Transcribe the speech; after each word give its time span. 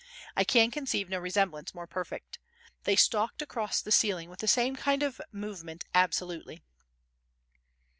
I 0.35 0.43
can 0.43 0.71
conceive 0.71 1.09
no 1.09 1.19
resemblance 1.19 1.75
more 1.75 1.85
perfect. 1.85 2.39
They 2.85 2.95
stalked 2.95 3.43
across 3.43 3.83
the 3.83 3.91
ceiling 3.91 4.31
with 4.31 4.39
the 4.39 4.47
same 4.47 4.75
kind 4.75 5.03
of 5.03 5.21
movement 5.31 5.83
absolutely. 5.93 6.63